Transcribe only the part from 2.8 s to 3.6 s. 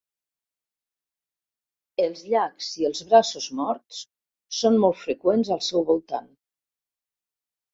i els braços